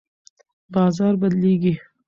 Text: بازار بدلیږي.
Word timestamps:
بازار 0.73 1.13
بدلیږي. 1.21 1.73